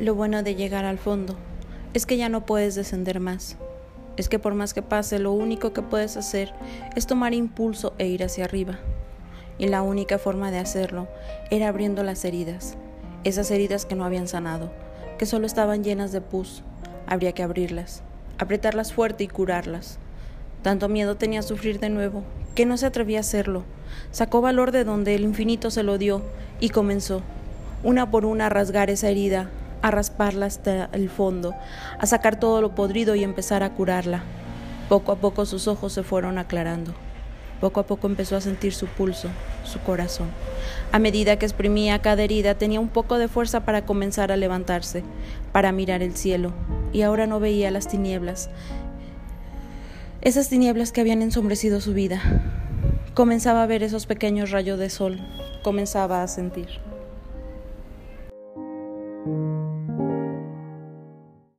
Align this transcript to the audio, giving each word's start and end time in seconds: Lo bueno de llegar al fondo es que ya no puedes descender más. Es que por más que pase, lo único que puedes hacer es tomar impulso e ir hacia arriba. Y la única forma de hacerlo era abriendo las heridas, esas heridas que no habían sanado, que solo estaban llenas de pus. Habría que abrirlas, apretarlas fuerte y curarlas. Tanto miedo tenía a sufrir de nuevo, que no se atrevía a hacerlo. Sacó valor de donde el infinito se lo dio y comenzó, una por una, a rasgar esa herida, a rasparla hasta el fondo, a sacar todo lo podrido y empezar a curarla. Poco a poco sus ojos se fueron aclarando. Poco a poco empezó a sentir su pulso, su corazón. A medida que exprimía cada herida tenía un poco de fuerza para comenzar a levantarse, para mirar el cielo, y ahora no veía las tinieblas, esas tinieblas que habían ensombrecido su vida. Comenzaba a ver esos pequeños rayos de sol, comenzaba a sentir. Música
Lo 0.00 0.14
bueno 0.14 0.44
de 0.44 0.54
llegar 0.54 0.84
al 0.84 0.96
fondo 0.96 1.34
es 1.92 2.06
que 2.06 2.16
ya 2.16 2.28
no 2.28 2.46
puedes 2.46 2.76
descender 2.76 3.18
más. 3.18 3.56
Es 4.16 4.28
que 4.28 4.38
por 4.38 4.54
más 4.54 4.72
que 4.72 4.80
pase, 4.80 5.18
lo 5.18 5.32
único 5.32 5.72
que 5.72 5.82
puedes 5.82 6.16
hacer 6.16 6.52
es 6.94 7.08
tomar 7.08 7.34
impulso 7.34 7.94
e 7.98 8.06
ir 8.06 8.22
hacia 8.22 8.44
arriba. 8.44 8.78
Y 9.58 9.66
la 9.66 9.82
única 9.82 10.18
forma 10.18 10.52
de 10.52 10.58
hacerlo 10.58 11.08
era 11.50 11.66
abriendo 11.66 12.04
las 12.04 12.24
heridas, 12.24 12.76
esas 13.24 13.50
heridas 13.50 13.86
que 13.86 13.96
no 13.96 14.04
habían 14.04 14.28
sanado, 14.28 14.70
que 15.18 15.26
solo 15.26 15.46
estaban 15.46 15.82
llenas 15.82 16.12
de 16.12 16.20
pus. 16.20 16.62
Habría 17.08 17.32
que 17.32 17.42
abrirlas, 17.42 18.04
apretarlas 18.38 18.92
fuerte 18.92 19.24
y 19.24 19.28
curarlas. 19.28 19.98
Tanto 20.62 20.88
miedo 20.88 21.16
tenía 21.16 21.40
a 21.40 21.42
sufrir 21.42 21.80
de 21.80 21.88
nuevo, 21.88 22.22
que 22.54 22.66
no 22.66 22.76
se 22.76 22.86
atrevía 22.86 23.18
a 23.18 23.22
hacerlo. 23.22 23.64
Sacó 24.12 24.40
valor 24.42 24.70
de 24.70 24.84
donde 24.84 25.16
el 25.16 25.24
infinito 25.24 25.72
se 25.72 25.82
lo 25.82 25.98
dio 25.98 26.22
y 26.60 26.68
comenzó, 26.68 27.22
una 27.82 28.12
por 28.12 28.24
una, 28.24 28.46
a 28.46 28.48
rasgar 28.48 28.90
esa 28.90 29.08
herida, 29.08 29.50
a 29.82 29.90
rasparla 29.90 30.46
hasta 30.46 30.88
el 30.92 31.08
fondo, 31.10 31.54
a 31.98 32.06
sacar 32.06 32.38
todo 32.38 32.60
lo 32.60 32.74
podrido 32.74 33.14
y 33.14 33.24
empezar 33.24 33.62
a 33.62 33.74
curarla. 33.74 34.22
Poco 34.88 35.12
a 35.12 35.16
poco 35.16 35.46
sus 35.46 35.68
ojos 35.68 35.92
se 35.92 36.02
fueron 36.02 36.38
aclarando. 36.38 36.94
Poco 37.60 37.80
a 37.80 37.86
poco 37.86 38.06
empezó 38.06 38.36
a 38.36 38.40
sentir 38.40 38.72
su 38.72 38.86
pulso, 38.86 39.28
su 39.64 39.80
corazón. 39.80 40.28
A 40.92 40.98
medida 40.98 41.38
que 41.38 41.46
exprimía 41.46 42.00
cada 42.00 42.22
herida 42.22 42.54
tenía 42.54 42.78
un 42.78 42.88
poco 42.88 43.18
de 43.18 43.28
fuerza 43.28 43.64
para 43.64 43.84
comenzar 43.84 44.30
a 44.30 44.36
levantarse, 44.36 45.02
para 45.52 45.72
mirar 45.72 46.02
el 46.02 46.14
cielo, 46.14 46.52
y 46.92 47.02
ahora 47.02 47.26
no 47.26 47.40
veía 47.40 47.70
las 47.70 47.88
tinieblas, 47.88 48.48
esas 50.20 50.48
tinieblas 50.48 50.90
que 50.90 51.00
habían 51.00 51.22
ensombrecido 51.22 51.80
su 51.80 51.94
vida. 51.94 52.20
Comenzaba 53.14 53.62
a 53.62 53.66
ver 53.66 53.82
esos 53.82 54.06
pequeños 54.06 54.50
rayos 54.50 54.78
de 54.78 54.90
sol, 54.90 55.20
comenzaba 55.62 56.22
a 56.22 56.28
sentir. 56.28 56.68
Música 59.28 60.17